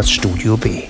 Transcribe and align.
das 0.00 0.10
Studio 0.10 0.56
B. 0.56 0.84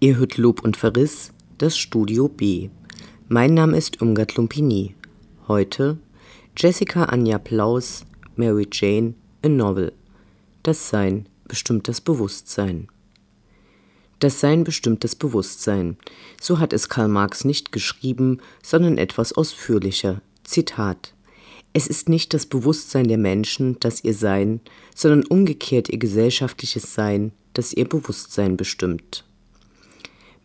Ihr 0.00 0.16
hört 0.16 0.36
Lob 0.36 0.64
und 0.64 0.76
Verriss, 0.76 1.30
das 1.58 1.78
Studio 1.78 2.26
B. 2.26 2.70
Mein 3.28 3.54
Name 3.54 3.76
ist 3.76 4.02
Umgard 4.02 4.34
Lumpini. 4.34 4.96
Heute 5.46 5.96
Jessica 6.56 7.04
Anja 7.04 7.38
Plaus, 7.38 8.04
Mary 8.34 8.66
Jane, 8.72 9.14
a 9.44 9.48
Novel. 9.48 9.92
Das 10.64 10.88
Sein 10.88 11.28
bestimmt 11.46 11.86
das 11.86 12.00
Bewusstsein. 12.00 12.88
Das 14.18 14.40
Sein 14.40 14.64
bestimmt 14.64 15.04
das 15.04 15.14
Bewusstsein. 15.14 15.96
So 16.40 16.58
hat 16.58 16.72
es 16.72 16.88
Karl 16.88 17.06
Marx 17.06 17.44
nicht 17.44 17.70
geschrieben, 17.70 18.40
sondern 18.60 18.98
etwas 18.98 19.32
ausführlicher. 19.34 20.20
Zitat. 20.42 21.14
Es 21.78 21.86
ist 21.86 22.08
nicht 22.08 22.32
das 22.32 22.46
Bewusstsein 22.46 23.06
der 23.06 23.18
Menschen, 23.18 23.76
das 23.80 24.02
ihr 24.02 24.14
Sein, 24.14 24.62
sondern 24.94 25.26
umgekehrt 25.26 25.90
ihr 25.90 25.98
gesellschaftliches 25.98 26.94
Sein, 26.94 27.32
das 27.52 27.74
ihr 27.74 27.86
Bewusstsein 27.86 28.56
bestimmt. 28.56 29.24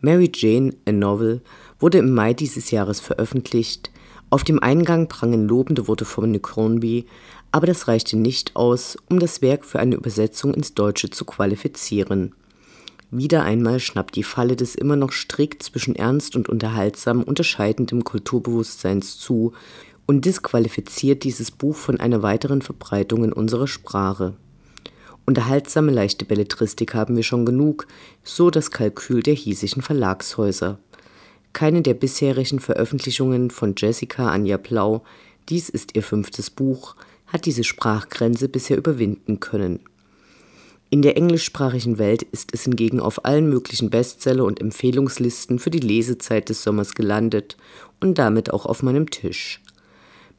Mary 0.02 0.30
Jane, 0.34 0.74
a 0.86 0.92
Novel, 0.92 1.40
wurde 1.78 1.96
im 1.96 2.12
Mai 2.12 2.34
dieses 2.34 2.70
Jahres 2.70 3.00
veröffentlicht. 3.00 3.90
Auf 4.28 4.44
dem 4.44 4.62
Eingang 4.62 5.08
prangen 5.08 5.48
lobende 5.48 5.88
Worte 5.88 6.04
von 6.04 6.30
Nick 6.30 6.54
Hornby, 6.54 7.06
aber 7.50 7.66
das 7.66 7.88
reichte 7.88 8.18
nicht 8.18 8.54
aus, 8.54 8.98
um 9.08 9.18
das 9.18 9.40
Werk 9.40 9.64
für 9.64 9.80
eine 9.80 9.94
Übersetzung 9.94 10.52
ins 10.52 10.74
Deutsche 10.74 11.08
zu 11.08 11.24
qualifizieren. 11.24 12.34
Wieder 13.10 13.42
einmal 13.42 13.80
schnappt 13.80 14.16
die 14.16 14.22
Falle 14.22 14.56
des 14.56 14.74
immer 14.74 14.96
noch 14.96 15.12
strikt 15.12 15.62
zwischen 15.62 15.94
ernst 15.94 16.36
und 16.36 16.48
unterhaltsam 16.48 17.22
unterscheidendem 17.22 18.04
Kulturbewusstseins 18.04 19.18
zu 19.18 19.52
und 20.06 20.24
disqualifiziert 20.24 21.24
dieses 21.24 21.50
Buch 21.50 21.76
von 21.76 22.00
einer 22.00 22.22
weiteren 22.22 22.62
Verbreitung 22.62 23.24
in 23.24 23.32
unserer 23.32 23.66
Sprache. 23.66 24.34
Unterhaltsame 25.24 25.92
leichte 25.92 26.24
Belletristik 26.24 26.94
haben 26.94 27.16
wir 27.16 27.22
schon 27.22 27.46
genug, 27.46 27.86
so 28.24 28.50
das 28.50 28.70
Kalkül 28.70 29.22
der 29.22 29.34
hiesigen 29.34 29.82
Verlagshäuser. 29.82 30.78
Keine 31.52 31.82
der 31.82 31.94
bisherigen 31.94 32.58
Veröffentlichungen 32.58 33.50
von 33.50 33.74
Jessica 33.76 34.30
Anja 34.30 34.58
Plau, 34.58 35.04
dies 35.48 35.68
ist 35.68 35.94
ihr 35.94 36.02
fünftes 36.02 36.50
Buch, 36.50 36.96
hat 37.26 37.46
diese 37.46 37.64
Sprachgrenze 37.64 38.48
bisher 38.48 38.76
überwinden 38.76 39.38
können. 39.38 39.80
In 40.90 41.00
der 41.00 41.16
englischsprachigen 41.16 41.98
Welt 41.98 42.22
ist 42.22 42.52
es 42.52 42.64
hingegen 42.64 43.00
auf 43.00 43.24
allen 43.24 43.48
möglichen 43.48 43.88
Bestseller- 43.88 44.44
und 44.44 44.60
Empfehlungslisten 44.60 45.58
für 45.58 45.70
die 45.70 45.80
Lesezeit 45.80 46.50
des 46.50 46.62
Sommers 46.62 46.94
gelandet 46.94 47.56
und 48.00 48.18
damit 48.18 48.52
auch 48.52 48.66
auf 48.66 48.82
meinem 48.82 49.08
Tisch. 49.08 49.62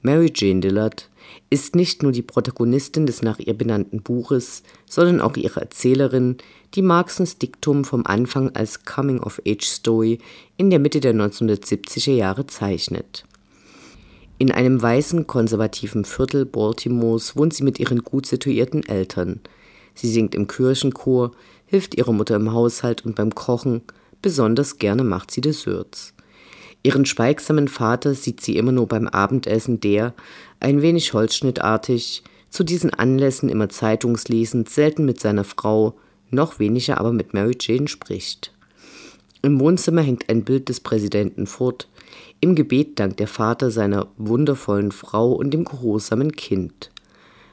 Mary 0.04 0.32
Jane 0.34 0.60
Dillard 0.60 1.10
ist 1.50 1.76
nicht 1.76 2.04
nur 2.04 2.12
die 2.12 2.22
Protagonistin 2.22 3.08
des 3.08 3.24
nach 3.24 3.40
ihr 3.40 3.56
benannten 3.56 4.04
Buches, 4.04 4.62
sondern 4.88 5.20
auch 5.20 5.36
ihre 5.36 5.62
Erzählerin, 5.62 6.38
die 6.76 6.84
Marxens 6.84 7.40
Diktum 7.40 7.84
vom 7.84 8.06
Anfang 8.06 8.56
als 8.56 8.86
Coming-of-Age-Story 8.86 10.20
in 10.58 10.70
der 10.70 10.80
Mitte 10.80 11.00
der 11.00 11.16
1970er 11.16 12.12
Jahre 12.12 12.46
zeichnet. 12.46 13.24
In 14.38 14.52
einem 14.52 14.80
weißen, 14.80 15.26
konservativen 15.26 16.06
Viertel 16.06 16.46
Baltimores 16.46 17.36
wohnt 17.36 17.54
sie 17.54 17.64
mit 17.64 17.80
ihren 17.80 18.04
gut 18.04 18.28
situierten 18.28 18.86
Eltern– 18.86 19.40
Sie 19.96 20.10
singt 20.10 20.36
im 20.36 20.48
Kirchenchor, 20.48 21.32
hilft 21.66 21.96
ihrer 21.96 22.14
Mutter 22.14 22.36
im 22.36 22.52
Haushalt 22.52 23.06
und 23.06 23.16
beim 23.16 23.34
Kochen, 23.36 23.82
besonders 24.22 24.78
gerne 24.78 25.04
macht 25.04 25.32
sie 25.32 25.42
Desserts. 25.42 26.14
Ihren 26.84 27.06
schweigsamen 27.06 27.70
Vater 27.70 28.14
sieht 28.14 28.42
sie 28.42 28.58
immer 28.58 28.74
nur 28.74 28.88
beim 28.88 29.08
Abendessen, 29.08 29.80
der, 29.80 30.14
ein 30.60 30.82
wenig 30.82 31.14
holzschnittartig, 31.14 32.24
zu 32.50 32.64
diesen 32.64 32.94
Anlässen 32.94 33.50
immer 33.50 33.70
zeitungslesend, 33.70 34.70
selten 34.70 35.06
mit 35.06 35.20
seiner 35.20 35.46
Frau, 35.46 35.96
noch 36.30 36.60
weniger 36.60 37.00
aber 37.00 37.14
mit 37.14 37.34
Mary 37.34 37.56
Jane 37.60 37.88
spricht. 37.88 38.54
Im 39.42 39.60
Wohnzimmer 39.60 40.02
hängt 40.02 40.30
ein 40.30 40.44
Bild 40.44 40.70
des 40.70 40.82
Präsidenten 40.82 41.48
fort. 41.48 41.88
Im 42.42 42.56
Gebet 42.56 43.00
dankt 43.00 43.20
der 43.20 43.28
Vater 43.28 43.72
seiner 43.72 44.08
wundervollen 44.18 44.92
Frau 44.92 45.32
und 45.32 45.52
dem 45.52 45.64
gehorsamen 45.64 46.34
Kind. 46.34 46.92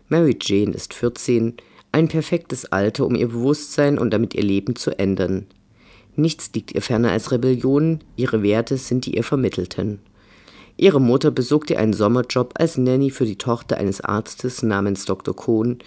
Mary 0.09 0.37
Jane 0.41 0.73
ist 0.73 0.93
14, 0.93 1.55
ein 1.93 2.09
perfektes 2.09 2.71
Alter, 2.71 3.07
um 3.07 3.15
ihr 3.15 3.29
Bewusstsein 3.29 3.99
und 3.99 4.13
damit 4.13 4.35
ihr 4.35 4.43
Leben 4.43 4.77
zu 4.77 4.97
ändern. 4.99 5.47
Nichts 6.17 6.51
liegt 6.55 6.75
ihr 6.75 6.83
ferner 6.83 7.13
als 7.13 7.33
Rebellion, 7.33 8.01
ihre 8.17 8.43
Werte 8.43 8.77
sind 8.77 9.07
die 9.07 9.17
ihr 9.17 9.25
vermittelten. 9.25 10.01
Ihre 10.77 11.01
Mutter 11.01 11.31
besorgt 11.31 11.71
ihr 11.71 11.79
einen 11.79 11.93
Sommerjob 11.93 12.55
als 12.57 12.79
Nanny 12.79 13.11
für 13.11 13.27
die 13.27 13.37
Tochter 13.37 13.77
eines 13.77 14.01
Arztes 14.01 14.63
namens 14.63 15.05
Dr. 15.05 15.35
Kohn, 15.37 15.79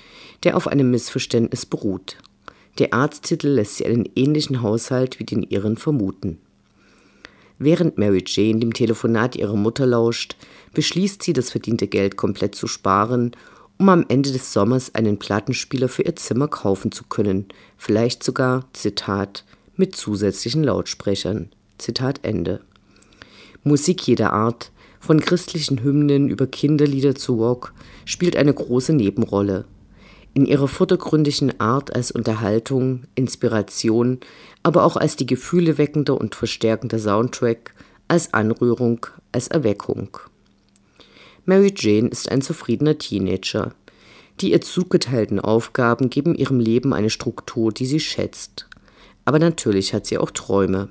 der 0.44 0.56
auf 0.56 0.67
einem 0.67 0.91
Missverständnis 0.91 1.66
beruht. 1.66 2.17
Der 2.79 2.94
Arzttitel 2.94 3.47
lässt 3.47 3.78
sie 3.78 3.85
einen 3.85 4.07
ähnlichen 4.16 4.62
Haushalt 4.62 5.19
wie 5.19 5.25
den 5.25 5.44
ihren 5.44 5.78
vermuten. 5.78 6.39
Während 7.59 7.97
Mary 7.97 8.23
Jane 8.25 8.59
dem 8.59 8.73
Telefonat 8.73 9.35
ihrer 9.35 9.56
Mutter 9.56 9.85
lauscht, 9.85 10.35
beschließt 10.73 11.23
sie, 11.23 11.33
das 11.33 11.51
verdiente 11.51 11.88
Geld 11.88 12.17
komplett 12.17 12.56
zu 12.56 12.67
sparen 12.67 13.31
um 13.78 13.89
am 13.89 14.06
Ende 14.07 14.31
des 14.31 14.53
Sommers 14.53 14.94
einen 14.95 15.19
Plattenspieler 15.19 15.89
für 15.89 16.03
ihr 16.03 16.16
Zimmer 16.16 16.47
kaufen 16.47 16.91
zu 16.91 17.03
können, 17.06 17.47
vielleicht 17.78 18.23
sogar, 18.23 18.66
Zitat, 18.73 19.45
mit 19.75 19.95
zusätzlichen 19.95 20.63
Lautsprechern. 20.63 21.50
Zitat 21.78 22.19
Ende. 22.23 22.61
Musik 23.63 24.06
jeder 24.07 24.34
Art, 24.34 24.72
von 25.00 25.19
christlichen 25.19 25.84
Hymnen 25.84 26.29
über 26.29 26.47
Kinderlieder 26.47 27.16
zu 27.16 27.35
Rock, 27.35 27.73
spielt 28.06 28.35
eine 28.35 28.53
große 28.53 28.94
Nebenrolle. 28.94 29.66
In 30.33 30.45
ihrer 30.45 30.67
vordergründigen 30.67 31.59
Art 31.59 31.95
als 31.95 32.12
Unterhaltung, 32.12 33.03
Inspiration, 33.16 34.19
aber 34.63 34.83
auch 34.83 34.95
als 34.95 35.16
die 35.16 35.25
Gefühle 35.25 35.78
weckender 35.78 36.19
und 36.19 36.35
verstärkender 36.35 37.00
Soundtrack, 37.00 37.73
als 38.07 38.33
Anrührung, 38.33 39.06
als 39.31 39.47
Erweckung. 39.47 40.17
Mary 41.45 41.73
Jane 41.75 42.07
ist 42.07 42.31
ein 42.31 42.41
zufriedener 42.41 42.97
Teenager. 42.97 43.73
Die 44.39 44.51
ihr 44.51 44.62
zugeteilten 44.62 45.39
Aufgaben 45.39 46.09
geben 46.09 46.33
ihrem 46.33 46.59
Leben 46.59 46.94
eine 46.94 47.09
Struktur, 47.09 47.72
die 47.72 47.85
sie 47.85 48.00
schätzt. 48.00 48.67
Aber 49.25 49.39
natürlich 49.39 49.94
hat 49.94 50.06
sie 50.06 50.17
auch 50.17 50.31
Träume. 50.31 50.89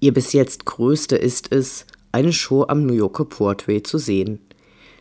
Ihr 0.00 0.12
bis 0.12 0.32
jetzt 0.32 0.64
größter 0.64 1.20
ist 1.20 1.52
es, 1.52 1.86
eine 2.12 2.32
Show 2.32 2.64
am 2.68 2.86
New 2.86 2.92
Yorker 2.94 3.24
Broadway 3.24 3.82
zu 3.82 3.98
sehen. 3.98 4.38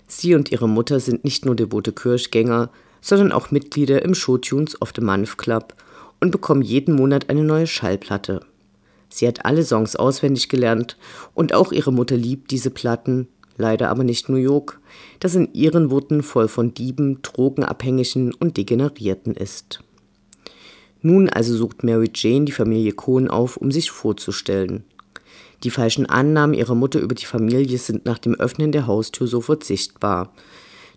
Sie 0.08 0.36
und 0.36 0.52
ihre 0.52 0.68
Mutter 0.68 1.00
sind 1.00 1.24
nicht 1.24 1.46
nur 1.46 1.56
devote 1.56 1.94
Kirchgänger, 1.94 2.70
sondern 3.02 3.32
auch 3.32 3.52
Mitglieder 3.52 4.02
im 4.04 4.16
Showtunes 4.16 4.82
of 4.82 4.94
the 4.96 5.02
Month 5.02 5.38
Club 5.38 5.76
und 6.22 6.32
bekommen 6.32 6.62
jeden 6.62 6.96
Monat 6.96 7.30
eine 7.30 7.44
neue 7.44 7.68
Schallplatte. 7.68 8.46
Sie 9.10 9.28
hat 9.28 9.46
alle 9.46 9.64
Songs 9.64 9.96
auswendig 9.96 10.50
gelernt 10.50 10.98
und 11.34 11.54
auch 11.54 11.72
ihre 11.72 11.94
Mutter 11.94 12.18
liebt 12.18 12.50
diese 12.50 12.72
Platten, 12.72 13.28
leider 13.58 13.90
aber 13.90 14.04
nicht 14.04 14.30
New 14.30 14.38
York, 14.38 14.80
das 15.20 15.36
in 15.36 15.54
ihren 15.54 15.92
Worten 15.92 16.24
voll 16.24 16.48
von 16.48 16.74
Dieben, 16.74 17.22
Drogenabhängigen 17.22 18.34
und 18.34 18.58
Degenerierten 18.58 19.36
ist. 19.36 19.84
Nun 21.04 21.30
also 21.30 21.56
sucht 21.56 21.84
Mary 21.84 22.10
Jane 22.16 22.46
die 22.46 22.54
Familie 22.54 22.94
Cohn 22.94 23.28
auf, 23.28 23.58
um 23.58 23.72
sich 23.72 23.92
vorzustellen. 23.92 24.86
Die 25.64 25.70
falschen 25.70 26.06
Annahmen 26.06 26.56
ihrer 26.56 26.76
Mutter 26.76 27.00
über 27.00 27.14
die 27.14 27.26
Familie 27.26 27.78
sind 27.78 28.06
nach 28.06 28.18
dem 28.18 28.36
Öffnen 28.36 28.72
der 28.72 28.88
Haustür 28.88 29.28
sofort 29.28 29.64
sichtbar. 29.66 30.34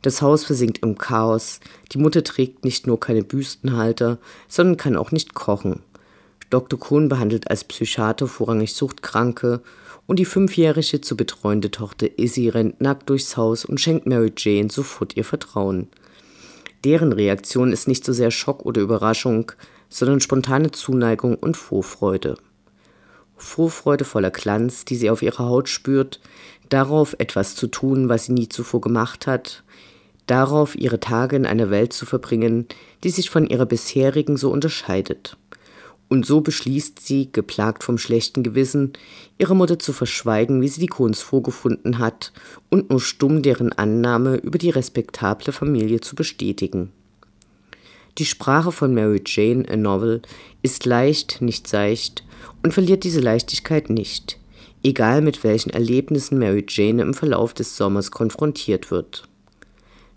Das 0.03 0.23
Haus 0.23 0.45
versinkt 0.45 0.79
im 0.83 0.97
Chaos, 0.97 1.59
die 1.93 1.99
Mutter 1.99 2.23
trägt 2.23 2.65
nicht 2.65 2.87
nur 2.87 3.01
keine 3.01 3.25
Büstenhalter, 3.25 4.19
sondern 4.47 4.77
kann 4.77 4.97
auch 4.97 5.11
nicht 5.11 5.35
kochen. 5.35 5.81
Dr. 6.51 6.79
Kohn 6.79 7.09
behandelt 7.09 7.51
als 7.51 7.65
Psychiater 7.65 8.29
vorrangig 8.29 8.75
Suchtkranke 8.75 9.61
und 10.07 10.21
die 10.21 10.25
fünfjährige 10.25 11.01
zu 11.01 11.17
betreuende 11.17 11.73
Tochter 11.73 12.17
Izzy 12.17 12.49
rennt 12.49 12.81
nackt 12.81 13.11
durchs 13.11 13.37
Haus 13.37 13.65
und 13.65 13.81
schenkt 13.81 14.07
Mary 14.07 14.33
Jane 14.37 14.71
sofort 14.71 15.17
ihr 15.17 15.25
Vertrauen. 15.25 15.89
Deren 16.85 17.13
Reaktion 17.13 17.73
ist 17.73 17.89
nicht 17.89 18.05
so 18.05 18.13
sehr 18.13 18.31
Schock 18.31 18.65
oder 18.65 18.81
Überraschung, 18.81 19.51
sondern 19.97 20.21
spontane 20.21 20.73
Zuneigung 20.73 21.37
und 21.37 21.57
Vorfreude. 21.57 22.37
Vorfreude 23.39 24.05
voller 24.05 24.31
Glanz, 24.31 24.85
die 24.85 24.97
sie 24.97 25.09
auf 25.09 25.23
ihrer 25.23 25.47
Haut 25.47 25.71
spürt, 25.71 26.21
darauf 26.69 27.17
etwas 27.19 27.55
zu 27.55 27.67
tun, 27.67 28.11
was 28.11 28.27
sie 28.27 28.33
nie 28.33 28.49
zuvor 28.51 28.83
gemacht 28.83 29.27
hat, 29.27 29.65
darauf 30.27 30.77
ihre 30.77 31.01
Tage 31.01 31.37
in 31.37 31.47
einer 31.47 31.71
Welt 31.71 31.95
zu 31.95 32.05
verbringen, 32.05 32.67
die 33.05 33.11
sich 33.11 33.31
von 33.31 33.47
ihrer 33.47 33.65
bisherigen 33.65 34.37
so 34.37 34.51
unterscheidet. 34.51 35.39
Und 36.09 36.27
so 36.27 36.43
beschließt 36.43 37.01
sie, 37.01 37.33
geplagt 37.33 37.83
vom 37.83 37.97
schlechten 37.97 38.43
Gewissen, 38.43 38.93
ihrer 39.39 39.55
Mutter 39.55 39.79
zu 39.79 39.95
verschweigen, 39.95 40.61
wie 40.61 40.69
sie 40.69 40.81
die 40.81 40.87
Kunst 40.89 41.23
vorgefunden 41.23 41.99
hat, 41.99 42.33
und 42.69 42.91
nur 42.91 43.01
stumm 43.01 43.41
deren 43.41 43.73
Annahme 43.73 44.37
über 44.37 44.59
die 44.59 44.71
respektable 44.71 45.53
Familie 45.53 46.03
zu 46.03 46.15
bestätigen. 46.15 46.93
Die 48.19 48.25
Sprache 48.25 48.73
von 48.73 48.95
Mary 48.95 49.21
Jane, 49.27 49.69
a 49.69 49.77
Novel, 49.77 50.23
ist 50.63 50.87
leicht, 50.87 51.43
nicht 51.43 51.69
seicht 51.69 52.25
und 52.63 52.73
verliert 52.73 53.05
diese 53.05 53.21
Leichtigkeit 53.21 53.91
nicht, 53.91 54.39
egal 54.83 55.21
mit 55.21 55.45
welchen 55.45 55.69
Erlebnissen 55.69 56.39
Mary 56.39 56.65
Jane 56.67 57.03
im 57.03 57.13
Verlauf 57.13 57.53
des 57.53 57.77
Sommers 57.77 58.11
konfrontiert 58.11 58.91
wird. 58.91 59.25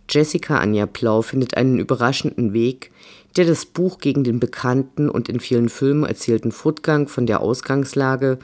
Jessica 0.09 0.59
Anja 0.59 0.85
Plau 0.85 1.21
findet 1.21 1.57
einen 1.57 1.77
überraschenden 1.77 2.53
Weg, 2.53 2.91
der 3.35 3.45
das 3.45 3.65
Buch 3.65 3.99
gegen 3.99 4.23
den 4.23 4.39
bekannten 4.39 5.09
und 5.09 5.27
in 5.27 5.41
vielen 5.41 5.67
Filmen 5.67 6.05
erzählten 6.05 6.53
Fortgang 6.53 7.09
von 7.09 7.25
der 7.25 7.41
Ausgangslage 7.41 8.39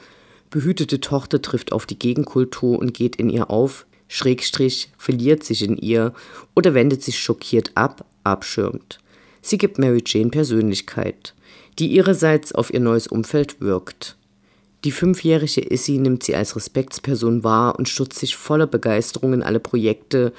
behütete 0.50 1.00
Tochter 1.00 1.40
trifft 1.40 1.72
auf 1.72 1.86
die 1.86 1.98
Gegenkultur 1.98 2.78
und 2.78 2.94
geht 2.94 3.16
in 3.16 3.30
ihr 3.30 3.50
auf, 3.50 3.86
Schrägstrich, 4.08 4.92
verliert 4.96 5.44
sich 5.44 5.64
in 5.64 5.76
ihr 5.76 6.12
oder 6.54 6.74
wendet 6.74 7.02
sich 7.02 7.18
schockiert 7.18 7.72
ab, 7.74 8.04
abschirmt. 8.22 9.00
Sie 9.46 9.58
gibt 9.58 9.78
Mary 9.78 10.02
Jane 10.04 10.30
Persönlichkeit, 10.30 11.32
die 11.78 11.86
ihrerseits 11.86 12.52
auf 12.52 12.74
ihr 12.74 12.80
neues 12.80 13.06
Umfeld 13.06 13.60
wirkt. 13.60 14.16
Die 14.82 14.90
fünfjährige 14.90 15.60
Issy 15.60 15.98
nimmt 15.98 16.24
sie 16.24 16.34
als 16.34 16.56
Respektsperson 16.56 17.44
wahr 17.44 17.78
und 17.78 17.88
stürzt 17.88 18.18
sich 18.18 18.34
voller 18.34 18.66
Begeisterung 18.66 19.34
in 19.34 19.44
alle 19.44 19.60
Projekte, 19.60 20.32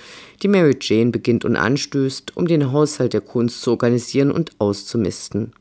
die 0.43 0.49
Mary 0.49 0.75
Jane 0.81 1.11
beginnt 1.11 1.45
und 1.45 1.55
anstößt, 1.55 2.35
um 2.35 2.47
den 2.47 2.73
Haushalt 2.73 3.13
der 3.13 3.21
Kunst 3.21 3.61
zu 3.61 3.71
organisieren 3.71 4.29
und 4.29 4.51
auszumisten. 4.59 5.53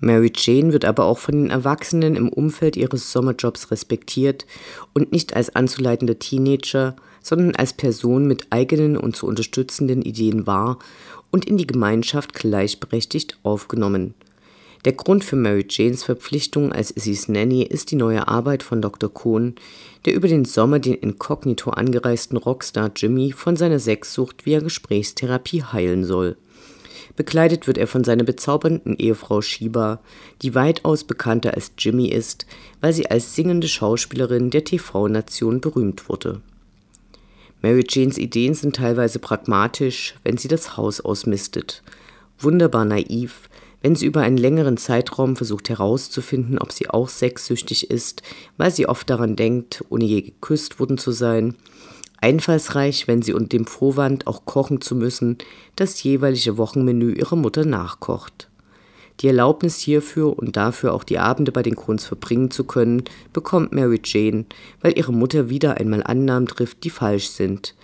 Mary 0.00 0.32
Jane 0.34 0.72
wird 0.72 0.84
aber 0.84 1.04
auch 1.04 1.18
von 1.18 1.36
den 1.36 1.50
Erwachsenen 1.50 2.16
im 2.16 2.30
Umfeld 2.30 2.76
ihres 2.76 3.12
Sommerjobs 3.12 3.70
respektiert 3.70 4.44
und 4.92 5.12
nicht 5.12 5.36
als 5.36 5.54
anzuleitender 5.54 6.18
Teenager, 6.18 6.96
sondern 7.22 7.54
als 7.54 7.74
Person 7.74 8.26
mit 8.26 8.48
eigenen 8.50 8.96
und 8.96 9.14
zu 9.14 9.28
unterstützenden 9.28 10.02
Ideen 10.02 10.48
wahr 10.48 10.80
und 11.32 11.44
in 11.46 11.56
die 11.56 11.66
Gemeinschaft 11.66 12.34
gleichberechtigt 12.34 13.38
aufgenommen. 13.42 14.14
Der 14.84 14.92
Grund 14.92 15.24
für 15.24 15.36
Mary 15.36 15.64
Janes 15.68 16.02
Verpflichtung 16.02 16.72
als 16.72 16.90
Issys 16.90 17.28
Nanny 17.28 17.62
ist 17.62 17.92
die 17.92 17.96
neue 17.96 18.26
Arbeit 18.26 18.64
von 18.64 18.82
Dr. 18.82 19.12
Cohn, 19.12 19.54
der 20.04 20.14
über 20.14 20.26
den 20.26 20.44
Sommer 20.44 20.80
den 20.80 20.94
inkognito 20.94 21.70
angereisten 21.70 22.36
Rockstar 22.36 22.90
Jimmy 22.94 23.32
von 23.32 23.56
seiner 23.56 23.78
Sexsucht 23.78 24.44
via 24.44 24.58
Gesprächstherapie 24.60 25.62
heilen 25.62 26.04
soll. 26.04 26.36
Bekleidet 27.14 27.66
wird 27.66 27.78
er 27.78 27.86
von 27.86 28.02
seiner 28.02 28.24
bezaubernden 28.24 28.96
Ehefrau 28.96 29.40
Shiba, 29.40 30.00
die 30.40 30.54
weitaus 30.54 31.04
bekannter 31.04 31.54
als 31.54 31.72
Jimmy 31.78 32.08
ist, 32.08 32.46
weil 32.80 32.92
sie 32.92 33.08
als 33.08 33.36
singende 33.36 33.68
Schauspielerin 33.68 34.50
der 34.50 34.64
TV-Nation 34.64 35.60
berühmt 35.60 36.08
wurde. 36.08 36.40
Mary 37.62 37.84
Janes 37.88 38.18
Ideen 38.18 38.54
sind 38.54 38.76
teilweise 38.76 39.20
pragmatisch, 39.20 40.16
wenn 40.24 40.36
sie 40.36 40.48
das 40.48 40.76
Haus 40.76 41.00
ausmistet, 41.00 41.82
wunderbar 42.38 42.84
naiv, 42.84 43.48
wenn 43.82 43.94
sie 43.94 44.06
über 44.06 44.20
einen 44.22 44.36
längeren 44.36 44.76
Zeitraum 44.76 45.36
versucht 45.36 45.68
herauszufinden, 45.68 46.58
ob 46.58 46.72
sie 46.72 46.90
auch 46.90 47.08
sexsüchtig 47.08 47.90
ist, 47.90 48.22
weil 48.56 48.72
sie 48.72 48.88
oft 48.88 49.08
daran 49.08 49.36
denkt, 49.36 49.84
ohne 49.90 50.04
je 50.04 50.22
geküsst 50.22 50.80
worden 50.80 50.98
zu 50.98 51.12
sein, 51.12 51.54
einfallsreich, 52.20 53.08
wenn 53.08 53.22
sie 53.22 53.32
unter 53.32 53.48
dem 53.48 53.66
Vorwand 53.66 54.26
auch 54.26 54.44
kochen 54.44 54.80
zu 54.80 54.94
müssen, 54.96 55.38
das 55.76 56.02
jeweilige 56.02 56.58
Wochenmenü 56.58 57.12
ihrer 57.12 57.36
Mutter 57.36 57.64
nachkocht. 57.64 58.48
Die 59.22 59.28
Erlaubnis 59.28 59.78
hierfür 59.78 60.36
und 60.36 60.56
dafür 60.56 60.92
auch 60.92 61.04
die 61.04 61.18
Abende 61.18 61.52
bei 61.52 61.62
den 61.62 61.76
Kohns 61.76 62.04
verbringen 62.04 62.50
zu 62.50 62.64
können, 62.64 63.04
bekommt 63.32 63.72
Mary 63.72 64.00
Jane, 64.04 64.44
weil 64.80 64.98
ihre 64.98 65.12
Mutter 65.12 65.48
wieder 65.48 65.78
einmal 65.78 66.02
Annahmen 66.02 66.48
trifft, 66.48 66.82
die 66.84 66.90
falsch 66.90 67.28
sind, 67.28 67.74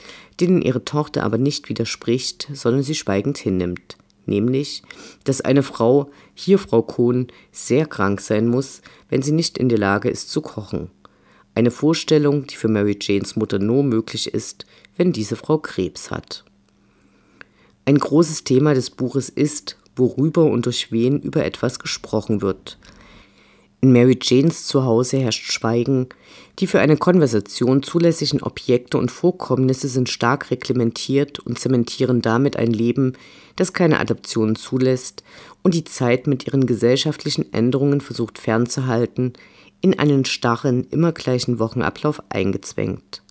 denen 0.40 0.62
ihre 0.62 0.84
Tochter 0.84 1.22
aber 1.22 1.38
nicht 1.38 1.68
widerspricht, 1.68 2.48
sondern 2.52 2.82
sie 2.82 2.94
schweigend 2.96 3.38
hinnimmt 3.38 3.96
nämlich, 4.28 4.82
dass 5.24 5.40
eine 5.40 5.62
Frau, 5.62 6.10
hier 6.34 6.58
Frau 6.58 6.82
Kohn, 6.82 7.28
sehr 7.50 7.86
krank 7.86 8.20
sein 8.20 8.46
muss, 8.46 8.82
wenn 9.08 9.22
sie 9.22 9.32
nicht 9.32 9.58
in 9.58 9.68
der 9.68 9.78
Lage 9.78 10.08
ist 10.08 10.30
zu 10.30 10.40
kochen. 10.42 10.90
Eine 11.54 11.72
Vorstellung, 11.72 12.46
die 12.46 12.54
für 12.54 12.68
Mary 12.68 12.96
Janes 13.00 13.34
Mutter 13.34 13.58
nur 13.58 13.82
möglich 13.82 14.32
ist, 14.32 14.66
wenn 14.96 15.12
diese 15.12 15.34
Frau 15.34 15.58
Krebs 15.58 16.10
hat. 16.12 16.44
Ein 17.84 17.98
großes 17.98 18.44
Thema 18.44 18.74
des 18.74 18.90
Buches 18.90 19.28
ist, 19.28 19.78
worüber 19.98 20.44
und 20.44 20.66
durch 20.66 20.92
wen 20.92 21.20
über 21.20 21.44
etwas 21.44 21.78
gesprochen 21.78 22.42
wird. 22.42 22.78
In 23.80 23.92
Mary 23.92 24.18
Janes 24.20 24.66
Zuhause 24.66 25.18
herrscht 25.18 25.52
Schweigen. 25.52 26.08
Die 26.58 26.66
für 26.66 26.80
eine 26.80 26.96
Konversation 26.96 27.84
zulässigen 27.84 28.42
Objekte 28.42 28.98
und 28.98 29.12
Vorkommnisse 29.12 29.86
sind 29.86 30.08
stark 30.08 30.50
reglementiert 30.50 31.38
und 31.38 31.60
zementieren 31.60 32.20
damit 32.20 32.56
ein 32.56 32.72
Leben, 32.72 33.12
das 33.54 33.72
keine 33.72 34.00
Adaptionen 34.00 34.56
zulässt 34.56 35.22
und 35.62 35.74
die 35.74 35.84
Zeit 35.84 36.26
mit 36.26 36.46
ihren 36.46 36.66
gesellschaftlichen 36.66 37.52
Änderungen 37.52 38.00
versucht 38.00 38.38
fernzuhalten, 38.38 39.34
in 39.80 39.96
einen 39.96 40.24
starren, 40.24 40.84
immer 40.90 41.12
gleichen 41.12 41.60
Wochenablauf 41.60 42.20
eingezwängt. 42.30 43.22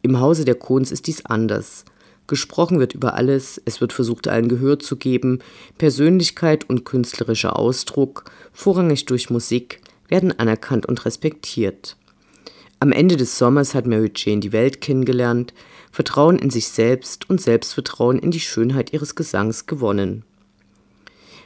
Im 0.00 0.20
Hause 0.20 0.46
der 0.46 0.54
Kohns 0.54 0.90
ist 0.90 1.06
dies 1.06 1.26
anders. 1.26 1.84
Gesprochen 2.30 2.78
wird 2.78 2.94
über 2.94 3.14
alles, 3.14 3.60
es 3.64 3.80
wird 3.80 3.92
versucht, 3.92 4.28
allen 4.28 4.48
Gehör 4.48 4.78
zu 4.78 4.96
geben, 4.96 5.40
Persönlichkeit 5.78 6.70
und 6.70 6.84
künstlerischer 6.84 7.58
Ausdruck, 7.58 8.30
vorrangig 8.52 9.04
durch 9.06 9.30
Musik, 9.30 9.80
werden 10.08 10.38
anerkannt 10.38 10.86
und 10.86 11.04
respektiert. 11.04 11.96
Am 12.78 12.92
Ende 12.92 13.16
des 13.16 13.36
Sommers 13.36 13.74
hat 13.74 13.86
Mary 13.86 14.12
Jane 14.14 14.38
die 14.38 14.52
Welt 14.52 14.80
kennengelernt, 14.80 15.52
Vertrauen 15.90 16.38
in 16.38 16.50
sich 16.50 16.68
selbst 16.68 17.28
und 17.28 17.40
Selbstvertrauen 17.40 18.20
in 18.20 18.30
die 18.30 18.38
Schönheit 18.38 18.92
ihres 18.92 19.16
Gesangs 19.16 19.66
gewonnen. 19.66 20.24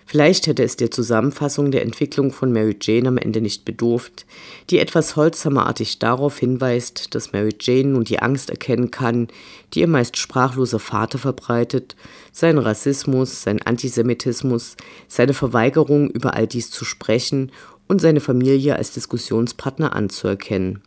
Vielleicht 0.07 0.47
hätte 0.47 0.63
es 0.63 0.77
der 0.77 0.91
Zusammenfassung 0.91 1.71
der 1.71 1.83
Entwicklung 1.83 2.31
von 2.31 2.53
Mary 2.53 2.77
Jane 2.81 3.09
am 3.09 3.17
Ende 3.17 3.41
nicht 3.41 3.65
bedurft, 3.65 4.27
die 4.69 4.79
etwas 4.79 5.17
holzhammerartig 5.17 5.99
darauf 5.99 6.39
hinweist, 6.39 7.15
dass 7.15 7.33
Mary 7.33 7.55
Jane 7.59 7.91
nun 7.91 8.05
die 8.05 8.19
Angst 8.19 8.51
erkennen 8.51 8.91
kann, 8.91 9.29
die 9.73 9.81
ihr 9.81 9.89
meist 9.89 10.19
sprachloser 10.19 10.79
Vater 10.79 11.19
verbreitet, 11.19 11.97
seinen 12.33 12.59
Rassismus, 12.59 13.43
sein 13.43 13.63
Antisemitismus, 13.63 14.77
seine 15.09 15.33
Verweigerung, 15.33 16.11
über 16.11 16.35
all 16.35 16.47
dies 16.47 16.71
zu 16.71 16.85
sprechen 16.85 17.51
und 17.89 18.01
seine 18.01 18.21
Familie 18.21 18.77
als 18.77 18.93
Diskussionspartner 18.93 19.95
anzuerkennen. 19.95 20.83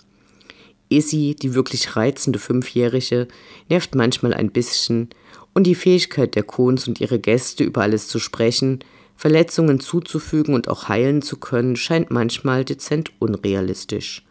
Issy, 0.90 1.36
die 1.36 1.54
wirklich 1.54 1.96
reizende 1.96 2.40
Fünfjährige, 2.40 3.28
nervt 3.70 3.96
manchmal 3.96 4.34
ein 4.34 4.52
bisschen 4.52 5.10
und 5.54 5.66
die 5.66 5.76
Fähigkeit 5.76 6.36
der 6.36 6.44
Kohns 6.44 6.88
und 6.88 7.02
ihre 7.02 7.20
Gäste 7.20 7.64
über 7.64 7.82
alles 7.82 8.08
zu 8.08 8.20
sprechen, 8.20 8.80
Verletzungen 9.18 9.80
zuzufügen 9.80 10.54
und 10.54 10.70
auch 10.70 10.88
heilen 10.88 11.22
zu 11.22 11.38
können, 11.38 11.76
scheint 11.76 12.12
manchmal 12.12 12.64
dezent 12.64 13.12
unrealistisch. 13.20 14.24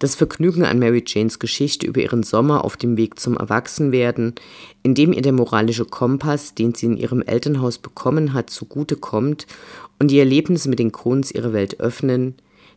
Das 0.00 0.14
Vergnügen 0.14 0.64
an 0.64 0.78
Mary 0.78 1.04
Janes 1.06 1.38
Geschichte 1.38 1.86
über 1.86 2.00
ihren 2.00 2.22
Sommer 2.22 2.64
auf 2.64 2.76
dem 2.76 2.96
Weg 2.96 3.20
zum 3.20 3.36
Erwachsenwerden, 3.36 4.34
in 4.82 4.94
dem 4.94 5.12
ihr 5.12 5.22
der 5.22 5.32
moralische 5.32 5.84
Kompass, 5.84 6.54
den 6.54 6.74
sie 6.74 6.86
in 6.86 6.96
ihrem 6.96 7.22
Elternhaus 7.22 7.78
bekommen 7.78 8.32
hat, 8.32 8.50
zugute 8.50 8.96
kommt 8.96 9.46
und 9.98 10.10
die 10.10 10.18
Erlebnisse 10.18 10.70
mit 10.70 10.78
den 10.78 10.90
Kohns 10.90 11.30
ihre 11.30 11.52
Welt 11.52 11.80
öffnen, 11.80 12.34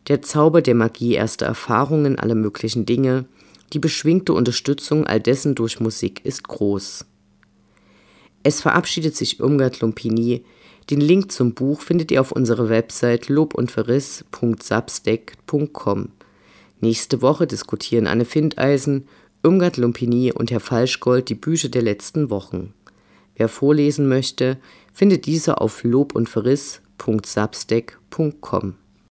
der 0.09 0.21
Zauber 0.21 0.61
der 0.61 0.75
Magie 0.75 1.13
erster 1.13 1.45
Erfahrungen 1.45 2.19
aller 2.19 2.35
möglichen 2.35 2.85
Dinge, 2.85 3.25
die 3.71 3.79
beschwingte 3.79 4.33
Unterstützung 4.33 5.07
all 5.07 5.21
dessen 5.21 5.55
durch 5.55 5.79
Musik 5.79 6.23
ist 6.25 6.47
groß. 6.47 7.05
Es 8.43 8.61
verabschiedet 8.61 9.15
sich 9.15 9.39
Irmgard 9.39 9.79
Lumpini, 9.79 10.43
den 10.85 11.01
Link 11.01 11.31
zum 11.31 11.53
Buch 11.53 11.81
findet 11.81 12.11
ihr 12.11 12.21
auf 12.21 12.31
unserer 12.31 12.69
Website 12.69 13.29
lobundverriss.substack.com. 13.29 16.09
Nächste 16.79 17.21
Woche 17.21 17.45
diskutieren 17.47 18.07
Anne 18.07 18.25
Findeisen, 18.25 19.07
Irmgard 19.43 19.77
Lumpini 19.77 20.31
und 20.31 20.51
Herr 20.51 20.59
Falschgold 20.59 21.29
die 21.29 21.35
Bücher 21.35 21.69
der 21.69 21.81
letzten 21.81 22.29
Wochen. 22.29 22.75
Wer 23.35 23.49
vorlesen 23.49 24.07
möchte, 24.07 24.59
findet 24.93 25.25
diese 25.25 25.59
auf 25.59 25.83
lobundverriss.substack.com. 25.83 28.75